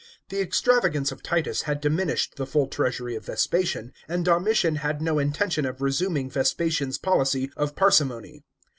The 0.29 0.41
extravagance 0.41 1.11
of 1.11 1.21
Titus 1.21 1.61
had 1.69 1.79
diminished 1.79 2.35
the 2.37 2.47
full 2.47 2.65
treasury 2.65 3.15
of 3.15 3.27
Vespasian, 3.27 3.93
and 4.07 4.25
Domitian 4.25 4.77
had 4.77 4.99
no 4.99 5.19
intention 5.19 5.63
of 5.63 5.79
resuming 5.79 6.27
Vespasian's 6.27 6.97
policy 6.97 7.51
of 7.55 7.75
parsimony. 7.75 8.43